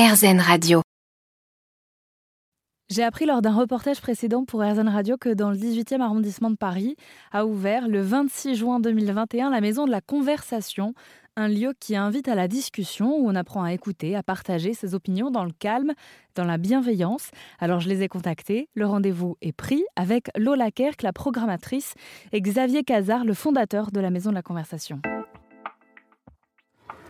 RZN 0.00 0.40
Radio. 0.40 0.80
J'ai 2.88 3.02
appris 3.02 3.26
lors 3.26 3.42
d'un 3.42 3.52
reportage 3.52 4.00
précédent 4.00 4.46
pour 4.46 4.62
RZN 4.62 4.88
Radio 4.88 5.18
que 5.18 5.28
dans 5.28 5.50
le 5.50 5.58
18e 5.58 6.00
arrondissement 6.00 6.48
de 6.48 6.56
Paris 6.56 6.96
a 7.32 7.44
ouvert 7.44 7.86
le 7.86 8.00
26 8.00 8.54
juin 8.54 8.80
2021 8.80 9.50
la 9.50 9.60
Maison 9.60 9.84
de 9.84 9.90
la 9.90 10.00
Conversation, 10.00 10.94
un 11.36 11.48
lieu 11.48 11.74
qui 11.78 11.96
invite 11.96 12.28
à 12.28 12.34
la 12.34 12.48
discussion 12.48 13.14
où 13.14 13.28
on 13.28 13.34
apprend 13.34 13.62
à 13.62 13.74
écouter, 13.74 14.16
à 14.16 14.22
partager 14.22 14.72
ses 14.72 14.94
opinions 14.94 15.30
dans 15.30 15.44
le 15.44 15.52
calme, 15.52 15.92
dans 16.34 16.46
la 16.46 16.56
bienveillance. 16.56 17.30
Alors 17.58 17.80
je 17.80 17.90
les 17.90 18.02
ai 18.02 18.08
contactés, 18.08 18.70
le 18.72 18.86
rendez-vous 18.86 19.36
est 19.42 19.52
pris 19.52 19.84
avec 19.96 20.30
Lola 20.34 20.70
Kerk, 20.70 21.02
la 21.02 21.12
programmatrice, 21.12 21.92
et 22.32 22.40
Xavier 22.40 22.84
Cazard, 22.84 23.26
le 23.26 23.34
fondateur 23.34 23.90
de 23.90 24.00
la 24.00 24.08
Maison 24.08 24.30
de 24.30 24.36
la 24.36 24.42
Conversation. 24.42 25.02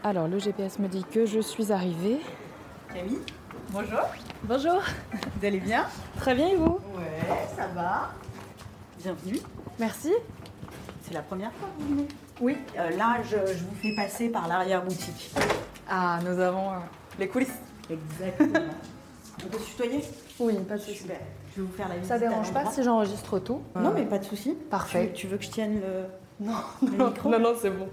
Alors 0.03 0.27
le 0.27 0.41
GPS 0.41 0.81
me 0.81 0.89
dit 0.89 1.05
que 1.05 1.25
je 1.25 1.39
suis 1.39 1.71
arrivée. 1.71 2.19
Camille, 2.95 3.19
bonjour. 3.71 4.01
Bonjour. 4.45 4.83
Vous 5.41 5.47
allez 5.47 5.61
bien? 5.61 5.87
Très 6.19 6.35
bien 6.35 6.48
et 6.48 6.57
vous? 6.57 6.79
Ouais, 6.97 7.47
ça 7.57 7.67
va. 7.75 8.11
Bienvenue. 9.03 9.39
Merci. 9.79 10.12
C'est 11.03 11.15
la 11.15 11.23
première 11.23 11.53
fois 11.53 11.69
que 11.77 11.83
vous 11.83 11.89
venez? 11.97 12.09
Oui. 12.41 12.57
Euh, 12.79 12.91
Là, 12.97 13.19
je, 13.25 13.37
je 13.53 13.65
vous 13.65 13.75
fais 13.81 13.95
passer 13.95 14.29
par 14.29 14.48
l'arrière-boutique. 14.48 15.31
Ah, 15.89 16.19
nous 16.25 16.39
avons 16.41 16.71
euh, 16.71 16.77
les 17.19 17.29
coulisses. 17.29 17.59
Exactement. 17.89 18.61
On 19.45 19.48
peut 19.48 19.59
se 19.59 19.70
tutoyer? 19.70 20.05
Oui, 20.39 20.55
pas 20.69 20.75
de 20.75 20.81
souci. 20.81 20.98
Super. 20.98 21.17
Je 21.57 21.61
vais 21.62 21.67
vous 21.67 21.73
faire 21.77 21.89
la 21.89 21.95
visite. 21.95 22.09
Ça 22.09 22.19
dérange 22.19 22.53
pas 22.53 22.67
si 22.70 22.83
j'enregistre 22.83 23.39
tout 23.39 23.62
Non, 23.75 23.93
mais 23.95 24.05
pas 24.05 24.19
de 24.19 24.25
souci. 24.25 24.55
Parfait. 24.70 25.09
Tu, 25.15 25.23
tu 25.23 25.27
veux 25.29 25.39
que 25.39 25.45
je 25.45 25.51
tienne 25.51 25.81
le. 25.81 26.05
Non, 26.41 26.55
Le 26.83 26.97
non, 26.97 27.09
micro? 27.09 27.29
non, 27.29 27.39
non, 27.39 27.53
c'est 27.61 27.69
bon. 27.70 27.87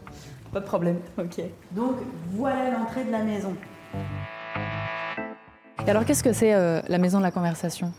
Pas 0.54 0.62
de 0.62 0.66
problème. 0.66 1.00
Ok. 1.18 1.42
Donc, 1.72 1.98
voilà 2.32 2.70
l'entrée 2.72 3.04
de 3.04 3.12
la 3.12 3.22
maison. 3.24 3.54
Et 5.88 5.90
alors, 5.90 6.04
qu'est-ce 6.04 6.22
que 6.22 6.34
c'est 6.34 6.54
euh, 6.54 6.82
la 6.90 6.98
maison 6.98 7.20
de 7.20 7.24
la 7.24 7.32
conversation? 7.32 7.94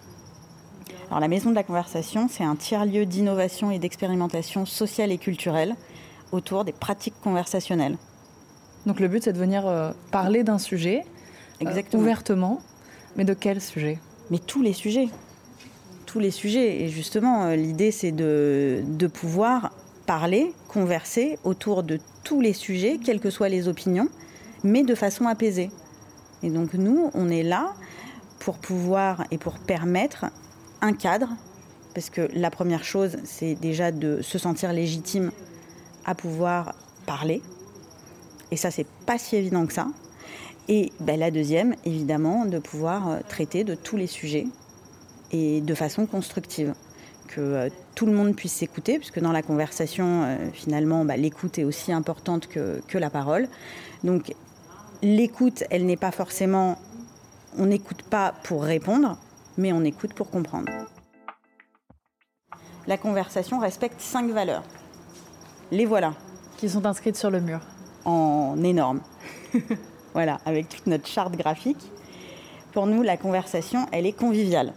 Alors, 1.09 1.21
la 1.21 1.29
maison 1.29 1.49
de 1.49 1.55
la 1.55 1.63
conversation, 1.63 2.29
c'est 2.29 2.45
un 2.45 2.55
tiers-lieu 2.55 3.07
d'innovation 3.07 3.71
et 3.71 3.79
d'expérimentation 3.79 4.67
sociale 4.67 5.11
et 5.11 5.17
culturelle 5.17 5.75
autour 6.31 6.67
des 6.67 6.73
pratiques 6.73 7.15
conversationnelles. 7.25 7.97
Donc, 8.85 9.01
le 9.01 9.09
but, 9.09 9.25
c'est 9.25 9.33
de 9.33 9.39
venir 9.39 9.67
euh, 9.67 9.93
parler 10.11 10.43
d'un 10.43 10.59
sujet 10.59 11.07
euh, 11.65 11.83
ouvertement. 11.95 12.61
Mais 13.17 13.25
de 13.25 13.33
quel 13.33 13.59
sujet? 13.59 13.99
Mais 14.31 14.39
tous 14.39 14.61
les 14.61 14.75
sujets. 14.75 15.09
Tous 16.05 16.19
les 16.19 16.31
sujets. 16.31 16.83
Et 16.83 16.91
justement, 16.91 17.49
l'idée, 17.53 17.91
c'est 17.91 18.13
de, 18.13 18.83
de 18.87 19.07
pouvoir 19.07 19.73
parler, 20.05 20.53
converser 20.69 21.39
autour 21.43 21.83
de 21.83 21.99
tous 22.23 22.43
les 22.43 22.53
sujets, 22.53 22.99
quelles 23.03 23.21
que 23.21 23.31
soient 23.31 23.49
les 23.49 23.67
opinions, 23.67 24.09
mais 24.63 24.83
de 24.83 24.95
façon 24.95 25.27
apaisée. 25.27 25.71
Et 26.43 26.51
donc, 26.51 26.75
nous, 26.75 27.11
on 27.15 27.29
est 27.29 27.43
là 27.43 27.75
pour 28.39 28.59
pouvoir 28.59 29.25
et 29.31 29.39
pour 29.39 29.59
permettre 29.59 30.27
un 30.81 30.93
cadre, 30.93 31.29
parce 31.95 32.11
que 32.11 32.29
la 32.35 32.51
première 32.51 32.85
chose, 32.85 33.17
c'est 33.25 33.55
déjà 33.55 33.91
de 33.91 34.23
se 34.23 34.39
sentir 34.39 34.73
légitime 34.73 35.33
à 36.05 36.15
pouvoir 36.15 36.75
parler. 37.07 37.43
Et 38.51 38.57
ça, 38.57 38.71
c'est 38.71 38.87
pas 39.07 39.19
si 39.19 39.37
évident 39.37 39.67
que 39.67 39.73
ça. 39.73 39.89
Et 40.69 40.93
ben, 41.01 41.19
la 41.19 41.31
deuxième, 41.31 41.75
évidemment, 41.85 42.45
de 42.45 42.59
pouvoir 42.59 43.09
euh, 43.09 43.19
traiter 43.27 43.65
de 43.65 43.75
tous 43.75 43.97
les 43.97 44.07
sujets 44.07 44.47
et 45.33 45.61
de 45.61 45.75
façon 45.75 46.07
constructive. 46.07 46.75
Que 47.27 47.41
euh, 47.41 47.69
tout 47.95 48.07
le 48.07 48.13
monde 48.13 48.35
puisse 48.35 48.53
s'écouter, 48.53 48.99
puisque 48.99 49.21
dans 49.21 49.33
la 49.33 49.43
conversation, 49.43 50.23
euh, 50.25 50.37
finalement, 50.53 51.05
bah, 51.05 51.17
l'écoute 51.17 51.59
est 51.59 51.65
aussi 51.65 51.93
importante 51.93 52.47
que, 52.47 52.81
que 52.87 52.99
la 52.99 53.11
parole. 53.11 53.49
Donc 54.05 54.35
l'écoute, 55.03 55.65
elle 55.71 55.87
n'est 55.87 55.97
pas 55.97 56.11
forcément... 56.11 56.79
On 57.59 57.67
n'écoute 57.67 58.03
pas 58.03 58.35
pour 58.45 58.63
répondre, 58.63 59.17
mais 59.57 59.73
on 59.73 59.83
écoute 59.85 60.13
pour 60.15 60.31
comprendre. 60.31 60.71
La 62.87 62.97
conversation 62.97 63.59
respecte 63.59 64.01
cinq 64.01 64.31
valeurs. 64.31 64.63
Les 65.71 65.87
voilà, 65.87 66.15
Qui 66.57 66.69
sont 66.69 66.87
inscrites 66.87 67.17
sur 67.17 67.31
le 67.31 67.41
mur. 67.41 67.61
en 68.05 68.63
énorme. 68.63 69.01
voilà, 70.15 70.39
avec 70.47 70.69
toute 70.69 70.87
notre 70.87 71.07
charte 71.07 71.37
graphique. 71.37 71.91
Pour 72.73 72.87
nous, 72.87 73.03
la 73.03 73.17
conversation, 73.17 73.87
elle 73.93 74.07
est 74.07 74.13
conviviale. 74.13 74.73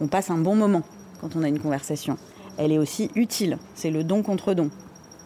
On 0.00 0.08
passe 0.08 0.30
un 0.30 0.38
bon 0.38 0.56
moment 0.56 0.82
quand 1.20 1.36
on 1.36 1.42
a 1.42 1.48
une 1.48 1.60
conversation. 1.60 2.16
Elle 2.58 2.72
est 2.72 2.78
aussi 2.78 3.10
utile. 3.14 3.58
C'est 3.74 3.90
le 3.90 4.04
don 4.04 4.22
contre 4.22 4.54
don. 4.54 4.70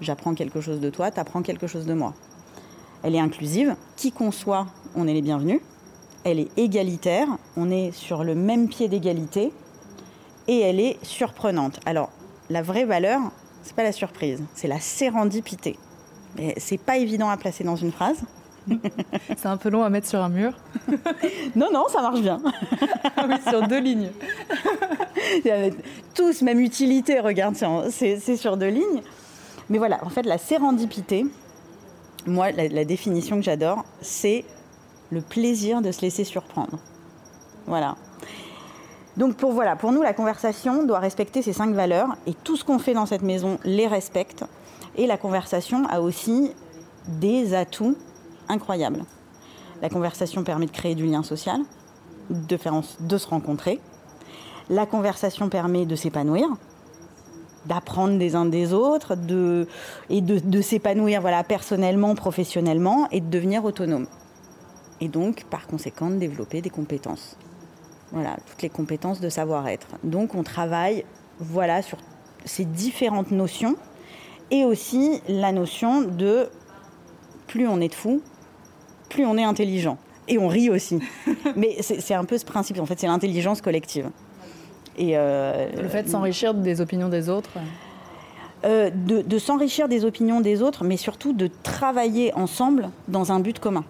J'apprends 0.00 0.34
quelque 0.34 0.60
chose 0.60 0.80
de 0.80 0.90
toi, 0.90 1.10
tu 1.10 1.18
apprends 1.18 1.42
quelque 1.42 1.66
chose 1.66 1.86
de 1.86 1.94
moi. 1.94 2.14
Elle 3.02 3.14
est 3.14 3.20
inclusive. 3.20 3.76
Qui 3.96 4.12
qu'on 4.12 4.30
soit, 4.30 4.66
on 4.94 5.06
est 5.06 5.14
les 5.14 5.22
bienvenus. 5.22 5.60
Elle 6.24 6.40
est 6.40 6.48
égalitaire. 6.56 7.28
On 7.56 7.70
est 7.70 7.92
sur 7.92 8.24
le 8.24 8.34
même 8.34 8.68
pied 8.68 8.88
d'égalité. 8.88 9.52
Et 10.48 10.60
elle 10.60 10.80
est 10.80 10.98
surprenante. 11.02 11.80
Alors, 11.86 12.10
la 12.50 12.62
vraie 12.62 12.84
valeur, 12.84 13.20
c'est 13.62 13.74
pas 13.74 13.82
la 13.82 13.92
surprise, 13.92 14.42
c'est 14.54 14.68
la 14.68 14.78
sérendipité. 14.78 15.76
Mais 16.36 16.54
c'est 16.58 16.78
pas 16.78 16.98
évident 16.98 17.28
à 17.28 17.36
placer 17.36 17.64
dans 17.64 17.76
une 17.76 17.92
phrase. 17.92 18.18
C'est 19.36 19.46
un 19.46 19.56
peu 19.56 19.68
long 19.68 19.84
à 19.84 19.90
mettre 19.90 20.08
sur 20.08 20.20
un 20.20 20.28
mur. 20.28 20.52
Non, 21.54 21.68
non, 21.72 21.86
ça 21.88 22.02
marche 22.02 22.20
bien. 22.20 22.40
Ah 23.16 23.26
oui, 23.28 23.36
sur 23.48 23.66
deux 23.68 23.78
lignes. 23.78 24.10
Tous, 26.14 26.42
même 26.42 26.58
utilité, 26.58 27.20
regarde, 27.20 27.56
c'est 27.90 28.36
sur 28.36 28.56
deux 28.56 28.68
lignes. 28.68 29.02
Mais 29.70 29.78
voilà, 29.78 30.04
en 30.04 30.08
fait, 30.08 30.24
la 30.24 30.36
sérendipité, 30.36 31.24
moi, 32.26 32.50
la, 32.50 32.84
définition 32.84 33.36
que 33.36 33.42
j'adore, 33.42 33.84
c'est 34.00 34.44
le 35.10 35.20
plaisir 35.20 35.82
de 35.82 35.92
se 35.92 36.00
laisser 36.00 36.24
surprendre. 36.24 36.78
Voilà. 37.66 37.96
Donc 39.16 39.36
pour 39.36 39.52
voilà, 39.52 39.76
pour 39.76 39.92
nous, 39.92 40.02
la 40.02 40.12
conversation 40.12 40.84
doit 40.84 40.98
respecter 40.98 41.40
ces 41.42 41.52
cinq 41.52 41.74
valeurs 41.74 42.16
et 42.26 42.34
tout 42.34 42.56
ce 42.56 42.64
qu'on 42.64 42.78
fait 42.78 42.94
dans 42.94 43.06
cette 43.06 43.22
maison 43.22 43.58
les 43.64 43.86
respecte. 43.86 44.44
Et 44.96 45.06
la 45.06 45.16
conversation 45.16 45.86
a 45.88 46.00
aussi 46.00 46.50
des 47.08 47.54
atouts 47.54 47.96
incroyables. 48.48 49.04
La 49.82 49.88
conversation 49.88 50.42
permet 50.42 50.66
de 50.66 50.70
créer 50.70 50.94
du 50.94 51.06
lien 51.06 51.22
social, 51.22 51.60
de 52.30 53.18
se 53.18 53.28
rencontrer. 53.28 53.80
La 54.68 54.86
conversation 54.86 55.48
permet 55.48 55.86
de 55.86 55.94
s'épanouir, 55.94 56.48
d'apprendre 57.66 58.18
des 58.18 58.34
uns 58.34 58.46
des 58.46 58.72
autres, 58.72 59.16
de, 59.16 59.66
et 60.10 60.20
de, 60.20 60.38
de 60.38 60.60
s'épanouir 60.60 61.20
voilà, 61.20 61.44
personnellement, 61.44 62.14
professionnellement, 62.14 63.08
et 63.10 63.20
de 63.20 63.28
devenir 63.28 63.64
autonome. 63.64 64.06
Et 65.00 65.08
donc, 65.08 65.44
par 65.44 65.66
conséquent, 65.66 66.10
de 66.10 66.16
développer 66.16 66.62
des 66.62 66.70
compétences. 66.70 67.36
Voilà, 68.12 68.36
toutes 68.46 68.62
les 68.62 68.70
compétences 68.70 69.20
de 69.20 69.28
savoir-être. 69.28 69.88
Donc, 70.04 70.34
on 70.34 70.42
travaille 70.42 71.04
voilà, 71.38 71.82
sur 71.82 71.98
ces 72.44 72.64
différentes 72.64 73.30
notions, 73.30 73.76
et 74.50 74.64
aussi 74.64 75.20
la 75.28 75.52
notion 75.52 76.02
de 76.02 76.48
plus 77.46 77.66
on 77.66 77.80
est 77.80 77.88
de 77.88 77.94
fou, 77.94 78.22
plus 79.08 79.26
on 79.26 79.36
est 79.36 79.44
intelligent. 79.44 79.98
Et 80.28 80.38
on 80.38 80.48
rit 80.48 80.70
aussi. 80.70 81.00
Mais 81.56 81.76
c'est 81.80 82.00
c'est 82.00 82.14
un 82.14 82.24
peu 82.24 82.38
ce 82.38 82.44
principe, 82.44 82.80
en 82.80 82.86
fait, 82.86 82.98
c'est 82.98 83.06
l'intelligence 83.06 83.60
collective. 83.60 84.10
Et 84.96 85.12
euh, 85.16 85.68
Le 85.80 85.88
fait 85.88 86.04
de 86.04 86.08
s'enrichir 86.08 86.54
des 86.54 86.80
opinions 86.80 87.08
des 87.08 87.28
autres. 87.28 87.50
euh, 88.64 88.90
de, 88.90 89.22
de 89.22 89.38
s'enrichir 89.38 89.88
des 89.88 90.04
opinions 90.04 90.40
des 90.40 90.62
autres, 90.62 90.84
mais 90.84 90.96
surtout 90.96 91.32
de 91.32 91.50
travailler 91.62 92.32
ensemble 92.34 92.90
dans 93.08 93.30
un 93.32 93.40
but 93.40 93.58
commun. 93.58 93.84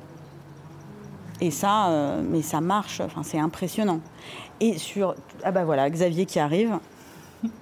Et 1.40 1.50
ça, 1.50 1.88
euh, 1.90 2.22
mais 2.28 2.42
ça 2.42 2.60
marche, 2.60 3.00
enfin, 3.00 3.22
c'est 3.22 3.38
impressionnant. 3.38 4.00
Et 4.60 4.78
sur, 4.78 5.14
ah 5.44 5.52
bah 5.52 5.64
voilà, 5.64 5.88
Xavier 5.90 6.24
qui 6.26 6.38
arrive 6.38 6.78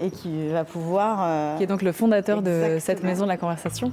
et 0.00 0.11
qui 0.11 0.49
va 0.49 0.65
pouvoir. 0.65 1.19
euh, 1.22 1.56
Qui 1.59 1.65
est 1.65 1.66
donc 1.66 1.82
le 1.82 1.93
fondateur 1.93 2.41
de 2.41 2.78
cette 2.81 3.03
maison 3.03 3.25
de 3.25 3.28
la 3.28 3.37
conversation. 3.37 3.93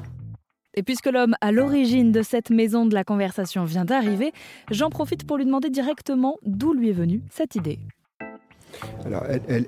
Et 0.76 0.84
puisque 0.84 1.08
l'homme 1.08 1.36
à 1.42 1.52
l'origine 1.52 2.12
de 2.14 2.22
cette 2.22 2.50
maison 2.52 2.86
de 2.86 2.94
la 2.94 3.04
conversation 3.04 3.66
vient 3.66 3.84
d'arriver, 3.84 4.32
j'en 4.70 4.90
profite 4.90 5.26
pour 5.28 5.36
lui 5.38 5.46
demander 5.46 5.70
directement 5.70 6.38
d'où 6.46 6.72
lui 6.74 6.90
est 6.92 6.94
venue 6.94 7.22
cette 7.30 7.56
idée. 7.56 7.80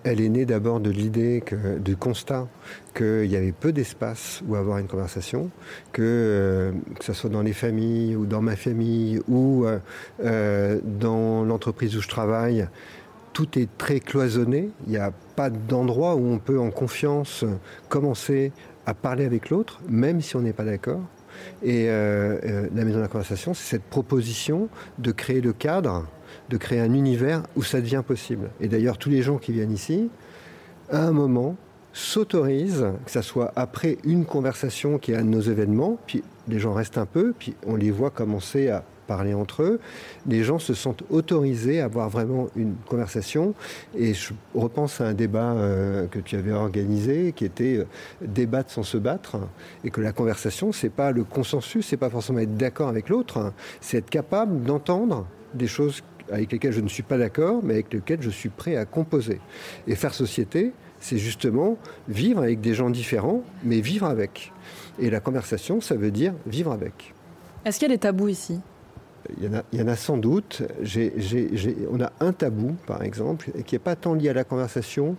Elle, 0.03 0.21
est 0.21 0.29
née 0.29 0.45
d'abord 0.45 0.79
de 0.79 0.89
l'idée, 0.89 1.43
du 1.79 1.95
constat 1.95 2.47
qu'il 2.95 3.25
y 3.25 3.35
avait 3.35 3.51
peu 3.51 3.71
d'espace 3.71 4.41
où 4.47 4.55
avoir 4.55 4.77
une 4.77 4.87
conversation, 4.87 5.49
que, 5.91 6.01
euh, 6.01 6.71
ce 7.01 7.13
soit 7.13 7.29
dans 7.29 7.41
les 7.41 7.53
familles 7.53 8.15
ou 8.15 8.25
dans 8.25 8.41
ma 8.41 8.55
famille 8.55 9.21
ou 9.27 9.65
euh, 9.65 9.79
euh, 10.23 10.79
dans 10.83 11.43
l'entreprise 11.43 11.95
où 11.95 12.01
je 12.01 12.07
travaille, 12.07 12.67
tout 13.33 13.57
est 13.57 13.69
très 13.77 13.99
cloisonné. 13.99 14.69
Il 14.85 14.91
n'y 14.91 14.97
a 14.97 15.11
pas 15.35 15.49
d'endroit 15.49 16.15
où 16.15 16.25
on 16.31 16.37
peut 16.37 16.59
en 16.59 16.69
confiance 16.69 17.43
commencer 17.89 18.51
à 18.85 18.93
parler 18.93 19.25
avec 19.25 19.49
l'autre, 19.49 19.79
même 19.89 20.21
si 20.21 20.35
on 20.35 20.41
n'est 20.41 20.53
pas 20.53 20.65
d'accord. 20.65 21.01
Et 21.63 21.89
euh, 21.89 22.37
euh, 22.43 22.67
la 22.73 22.85
maison 22.85 22.97
de 22.97 23.03
la 23.03 23.07
conversation, 23.07 23.53
c'est 23.53 23.75
cette 23.75 23.83
proposition 23.83 24.69
de 24.99 25.11
créer 25.11 25.41
le 25.41 25.53
cadre, 25.53 26.05
de 26.49 26.57
créer 26.57 26.79
un 26.79 26.93
univers 26.93 27.43
où 27.55 27.63
ça 27.63 27.81
devient 27.81 28.03
possible. 28.05 28.49
Et 28.59 28.67
d'ailleurs, 28.67 28.97
tous 28.97 29.09
les 29.09 29.21
gens 29.21 29.37
qui 29.37 29.51
viennent 29.51 29.71
ici, 29.71 30.09
à 30.91 31.05
un 31.05 31.11
moment, 31.11 31.55
s'autorisent, 31.93 32.87
que 33.05 33.11
ce 33.11 33.21
soit 33.21 33.53
après 33.55 33.97
une 34.03 34.25
conversation 34.25 34.97
qui 34.97 35.11
est 35.11 35.15
un 35.15 35.23
de 35.23 35.29
nos 35.29 35.41
événements, 35.41 35.97
puis 36.07 36.23
les 36.47 36.59
gens 36.59 36.73
restent 36.73 36.97
un 36.97 37.05
peu, 37.05 37.33
puis 37.37 37.55
on 37.65 37.75
les 37.75 37.91
voit 37.91 38.09
commencer 38.09 38.69
à 38.69 38.83
parler 39.03 39.33
entre 39.33 39.63
eux, 39.63 39.79
les 40.27 40.43
gens 40.43 40.59
se 40.59 40.73
sentent 40.73 41.03
autorisés 41.09 41.81
à 41.81 41.85
avoir 41.85 42.09
vraiment 42.09 42.49
une 42.55 42.75
conversation. 42.87 43.53
Et 43.97 44.13
je 44.13 44.33
repense 44.55 45.01
à 45.01 45.05
un 45.05 45.13
débat 45.13 45.53
euh, 45.53 46.07
que 46.07 46.19
tu 46.19 46.35
avais 46.35 46.51
organisé, 46.51 47.33
qui 47.35 47.45
était 47.45 47.77
euh, 47.77 47.85
débattre 48.21 48.71
sans 48.71 48.83
se 48.83 48.97
battre, 48.97 49.37
et 49.83 49.89
que 49.89 50.01
la 50.01 50.11
conversation, 50.11 50.71
c'est 50.71 50.89
pas 50.89 51.11
le 51.11 51.23
consensus, 51.23 51.87
c'est 51.87 51.97
pas 51.97 52.09
forcément 52.09 52.39
être 52.39 52.57
d'accord 52.57 52.89
avec 52.89 53.09
l'autre, 53.09 53.53
c'est 53.81 53.97
être 53.97 54.09
capable 54.09 54.63
d'entendre 54.63 55.27
des 55.53 55.67
choses 55.67 56.01
avec 56.31 56.51
lesquelles 56.51 56.71
je 56.71 56.81
ne 56.81 56.87
suis 56.87 57.03
pas 57.03 57.17
d'accord, 57.17 57.61
mais 57.63 57.73
avec 57.73 57.93
lesquelles 57.93 58.21
je 58.21 58.29
suis 58.29 58.49
prêt 58.49 58.75
à 58.75 58.85
composer. 58.85 59.39
Et 59.87 59.95
faire 59.95 60.13
société, 60.13 60.71
c'est 60.99 61.17
justement 61.17 61.77
vivre 62.07 62.41
avec 62.41 62.61
des 62.61 62.73
gens 62.73 62.89
différents, 62.89 63.43
mais 63.63 63.81
vivre 63.81 64.07
avec. 64.07 64.53
Et 64.99 65.09
la 65.09 65.19
conversation, 65.19 65.81
ça 65.81 65.95
veut 65.95 66.11
dire 66.11 66.33
vivre 66.47 66.71
avec. 66.71 67.13
Est-ce 67.65 67.79
qu'il 67.79 67.89
y 67.89 67.91
a 67.91 67.95
des 67.95 67.99
tabous 67.99 68.29
ici? 68.29 68.59
Il 69.37 69.79
y, 69.79 69.81
en 69.81 69.87
a, 69.87 69.95
sans 69.95 70.17
doute. 70.17 70.63
on 71.91 72.01
a 72.01 72.11
un 72.19 72.33
tabou, 72.33 72.75
par 72.85 73.03
exemple, 73.03 73.51
qui 73.65 73.75
n'est 73.75 73.79
pas 73.79 73.95
tant 73.95 74.13
lié 74.13 74.29
à 74.29 74.33
la 74.33 74.43
conversation, 74.43 75.15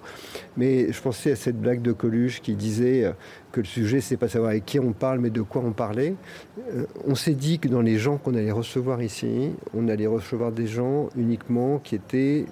mais 0.57 0.93
je 0.93 1.01
pensais 1.01 1.33
à 1.33 1.37
cette 1.37 1.59
blague 1.59 1.81
de 1.81 1.93
Coluche 1.93 2.43
qui 2.43 2.55
disait 2.55 3.13
que 3.53 3.61
le 3.61 3.67
sujet, 3.67 4.01
c'est 4.01 4.17
pas 4.17 4.29
savoir 4.29 4.51
avec 4.51 4.67
qui 4.67 4.79
on 4.79 4.93
parle, 4.93 5.21
mais 5.21 5.31
de 5.31 5.41
quoi 5.41 5.63
on 5.65 5.73
parlait. 5.73 6.15
Euh, 6.73 6.87
on 7.07 7.15
s'est 7.15 7.35
dit 7.35 7.59
que 7.59 7.69
dans 7.69 7.81
les 7.81 7.99
gens 7.99 8.19
qu'on 8.19 8.35
allait 8.35 8.51
recevoir 8.51 9.01
ici, 9.01 9.53
on 9.75 9.89
allait 9.89 10.07
recevoir 10.07 10.53
des 10.53 10.67
gens 10.67 11.09
uniquement 11.17 11.79
qui 11.79 11.95
étaient 11.95 12.47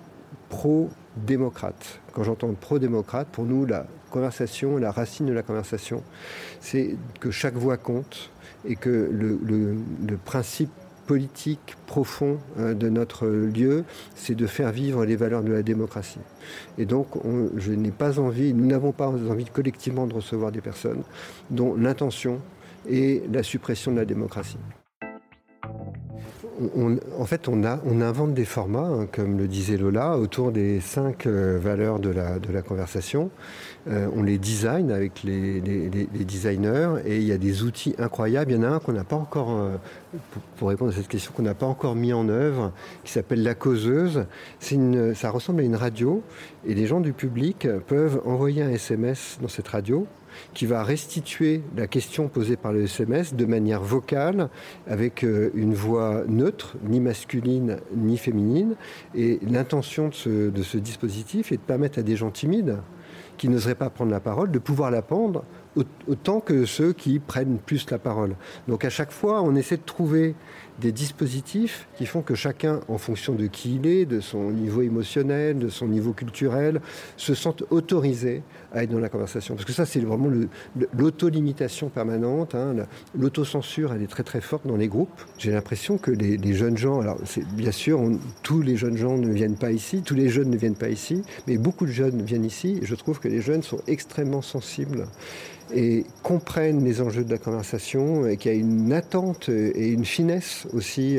pro-démocrates. 0.48 2.00
Quand 2.12 2.22
j'entends 2.22 2.52
pro-démocrate, 2.54 3.28
pour 3.28 3.44
nous, 3.44 3.66
la 3.66 3.86
conversation, 4.10 4.76
la 4.76 4.90
racine 4.90 5.26
de 5.26 5.32
la 5.32 5.42
conversation, 5.42 6.02
c'est 6.60 6.96
que 7.20 7.30
chaque 7.30 7.54
voix 7.54 7.76
compte 7.76 8.30
et 8.64 8.76
que 8.76 9.10
le 9.10 10.16
principe 10.24 10.70
politique 11.12 11.76
profond 11.86 12.38
euh, 12.58 12.72
de 12.72 12.88
notre 12.88 13.26
lieu, 13.26 13.84
c'est 14.14 14.34
de 14.34 14.46
faire 14.46 14.72
vivre 14.72 15.04
les 15.04 15.14
valeurs 15.14 15.42
de 15.42 15.52
la 15.52 15.62
démocratie. 15.62 16.20
Et 16.78 16.86
donc, 16.86 17.08
je 17.58 17.72
n'ai 17.72 17.90
pas 17.90 18.18
envie, 18.18 18.54
nous 18.54 18.64
n'avons 18.64 18.92
pas 18.92 19.08
envie 19.08 19.44
collectivement 19.44 20.06
de 20.06 20.14
recevoir 20.14 20.52
des 20.52 20.62
personnes 20.62 21.02
dont 21.50 21.74
l'intention 21.74 22.40
est 22.88 23.30
la 23.30 23.42
suppression 23.42 23.92
de 23.92 23.98
la 23.98 24.06
démocratie 24.06 24.56
en 27.18 27.24
fait, 27.24 27.48
on, 27.48 27.62
invente 28.00 28.34
des 28.34 28.44
formats, 28.44 28.80
hein, 28.80 29.06
comme 29.10 29.38
le 29.38 29.48
disait 29.48 29.76
Lola, 29.76 30.18
autour 30.18 30.52
des 30.52 30.80
cinq 30.80 31.26
euh, 31.26 31.58
valeurs 31.60 31.98
de 31.98 32.10
la, 32.10 32.62
conversation. 32.62 33.30
Euh, 33.88 34.06
on 34.14 34.22
les 34.22 34.38
design 34.38 34.92
avec 34.92 35.22
les, 35.22 35.60
designers 35.60 36.96
et 37.04 37.16
il 37.16 37.24
y 37.24 37.32
a 37.32 37.38
des 37.38 37.62
outils 37.62 37.94
incroyables. 37.98 38.52
Il 38.52 38.56
y 38.56 38.58
en 38.58 38.64
a 38.64 38.68
un 38.68 38.78
qu'on 38.80 38.92
n'a 38.92 39.04
pas 39.04 39.16
encore, 39.16 39.50
euh, 39.50 39.76
pour, 40.56 40.68
répondre 40.68 40.92
à 40.92 40.94
cette 40.94 41.08
question, 41.08 41.32
qu'on 41.34 41.42
n'a 41.42 41.54
pas 41.54 41.66
encore 41.66 41.94
mis 41.94 42.12
en 42.12 42.28
œuvre, 42.28 42.72
qui 43.04 43.12
s'appelle 43.12 43.42
La 43.42 43.54
Causeuse. 43.54 44.26
ça 44.60 45.30
ressemble 45.30 45.60
à 45.60 45.64
une 45.64 45.76
radio 45.76 46.22
et 46.66 46.74
les 46.74 46.86
gens 46.86 47.00
du 47.00 47.12
public 47.12 47.66
peuvent 47.86 48.20
envoyer 48.26 48.62
un 48.62 48.70
SMS 48.70 49.38
dans 49.40 49.48
cette 49.48 49.68
radio 49.68 50.06
qui 50.54 50.66
va 50.66 50.82
restituer 50.82 51.62
la 51.76 51.86
question 51.86 52.28
posée 52.28 52.56
par 52.56 52.72
le 52.72 52.84
SMS 52.84 53.34
de 53.34 53.44
manière 53.44 53.82
vocale, 53.82 54.48
avec 54.86 55.24
euh, 55.24 55.50
une 55.54 55.74
voix 55.74 56.24
neutre, 56.26 56.76
ni 56.84 57.00
masculine 57.00 57.78
ni 57.94 58.16
féminine. 58.16 58.74
Et 59.14 59.38
l'intention 59.42 60.08
de 60.08 60.62
ce, 60.62 60.76
dispositif 60.78 61.52
est 61.52 61.56
de 61.56 61.62
permettre 61.62 61.98
à 61.98 62.02
des 62.02 62.16
gens 62.16 62.30
timides, 62.30 62.78
qui 63.36 63.48
n'oseraient 63.48 63.74
pas 63.74 63.90
prendre 63.90 64.10
la 64.10 64.20
parole, 64.20 64.50
de 64.50 64.58
pouvoir 64.58 64.90
la 64.90 65.02
prendre 65.02 65.44
autant 66.08 66.40
que 66.40 66.64
ceux 66.66 66.92
qui 66.92 67.18
prennent 67.18 67.58
plus 67.58 67.90
la 67.90 67.98
parole. 67.98 68.36
Donc 68.68 68.84
à 68.84 68.90
chaque 68.90 69.12
fois, 69.12 69.42
on 69.42 69.54
essaie 69.54 69.76
de 69.76 69.82
trouver 69.82 70.34
des 70.80 70.92
dispositifs 70.92 71.86
qui 71.96 72.06
font 72.06 72.22
que 72.22 72.34
chacun, 72.34 72.80
en 72.88 72.98
fonction 72.98 73.34
de 73.34 73.46
qui 73.46 73.76
il 73.76 73.86
est, 73.86 74.04
de 74.04 74.20
son 74.20 74.50
niveau 74.50 74.82
émotionnel, 74.82 75.58
de 75.58 75.68
son 75.68 75.86
niveau 75.86 76.12
culturel, 76.12 76.80
se 77.16 77.34
sente 77.34 77.62
autorisé 77.70 78.42
à 78.72 78.82
être 78.82 78.90
dans 78.90 78.98
la 78.98 79.08
conversation. 79.08 79.54
Parce 79.54 79.64
que 79.64 79.72
ça, 79.72 79.86
c'est 79.86 80.00
vraiment 80.00 80.30
l'auto-limitation 80.94 81.88
permanente. 81.88 82.54
Hein, 82.54 82.74
L'autocensure, 83.16 83.92
elle 83.92 84.02
est 84.02 84.10
très 84.10 84.22
très 84.22 84.40
forte 84.40 84.66
dans 84.66 84.76
les 84.76 84.88
groupes. 84.88 85.10
J'ai 85.38 85.52
l'impression 85.52 85.98
que 85.98 86.10
les, 86.10 86.54
jeunes 86.54 86.76
gens, 86.76 87.00
alors 87.00 87.18
bien 87.52 87.72
sûr, 87.72 88.00
tous 88.42 88.62
les 88.62 88.76
jeunes 88.76 88.96
gens 88.96 89.16
ne 89.16 89.32
viennent 89.32 89.56
pas 89.56 89.72
ici, 89.72 90.02
tous 90.02 90.14
les 90.14 90.28
jeunes 90.28 90.50
ne 90.50 90.56
viennent 90.56 90.74
pas 90.74 90.88
ici, 90.88 91.22
mais 91.46 91.58
beaucoup 91.58 91.86
de 91.86 91.92
jeunes 91.92 92.22
viennent 92.22 92.44
ici. 92.44 92.80
Je 92.82 92.94
trouve 92.94 93.20
que 93.20 93.28
les 93.28 93.40
jeunes 93.40 93.62
sont 93.62 93.80
extrêmement 93.86 94.42
sensibles 94.42 95.06
et 95.74 96.04
comprennent 96.22 96.84
les 96.84 97.00
enjeux 97.00 97.24
de 97.24 97.30
la 97.30 97.38
conversation 97.38 98.26
et 98.26 98.36
qu'il 98.36 98.52
y 98.52 98.54
a 98.54 98.58
une 98.58 98.92
attente 98.92 99.48
et 99.48 99.88
une 99.88 100.04
finesse 100.04 100.66
aussi. 100.72 101.18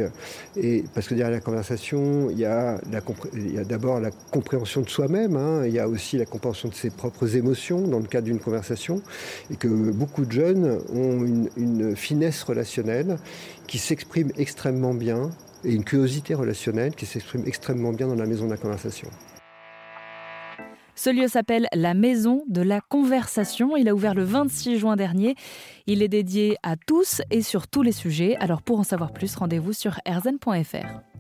Et 0.56 0.84
parce 0.94 1.08
que 1.08 1.16
derrière 1.16 1.36
la 1.36 1.42
conversation, 1.42 2.30
il 2.30 2.40
y 2.40 2.46
a, 2.46 2.80
d'abord 3.68 4.00
la 4.00 4.12
compréhension 4.32 4.82
de 4.82 4.90
soi-même, 4.90 5.36
hein. 5.36 5.66
il 5.66 5.74
y 5.74 5.80
a 5.80 5.88
aussi 5.88 6.18
la 6.18 6.26
compréhension 6.26 6.70
de 6.70 6.76
ses 6.76 6.90
propres 6.90 7.36
émotions 7.36 7.82
dans 7.88 8.00
le 8.00 8.08
cadre 8.08 8.26
d'une 8.26 8.40
conversation, 8.40 9.02
et 9.52 9.56
que 9.56 9.68
beaucoup 9.68 10.26
de 10.26 10.32
jeunes 10.32 10.80
ont 10.94 11.26
une 11.58 11.96
finesse 11.96 12.44
relationnelle 12.44 13.18
qui 13.68 13.78
s'exprime 13.78 14.32
extrêmement 14.38 14.94
bien 14.94 15.30
et 15.66 15.74
une 15.74 15.84
curiosité 15.84 16.34
relationnelle 16.34 16.94
qui 16.94 17.06
s'exprime 17.06 17.44
extrêmement 17.46 17.94
bien 17.94 18.08
dans 18.08 18.16
la 18.16 18.26
maison 18.26 18.46
de 18.46 18.52
la 18.52 18.58
conversation. 18.58 19.08
Ce 21.04 21.10
lieu 21.10 21.28
s'appelle 21.28 21.68
la 21.74 21.94
Maison 21.94 22.46
de 22.48 22.62
la 22.62 22.80
Conversation. 22.80 23.76
Il 23.76 23.90
a 23.90 23.94
ouvert 23.94 24.14
le 24.14 24.24
26 24.24 24.78
juin 24.78 24.96
dernier. 24.96 25.36
Il 25.86 26.02
est 26.02 26.08
dédié 26.08 26.56
à 26.64 26.78
tous 26.78 27.22
et 27.30 27.42
sur 27.42 27.68
tous 27.68 27.82
les 27.82 27.92
sujets. 27.92 28.38
Alors 28.38 28.62
pour 28.62 28.80
en 28.80 28.84
savoir 28.84 29.12
plus, 29.12 29.36
rendez-vous 29.36 29.74
sur 29.74 30.00
erzen.fr. 30.06 31.13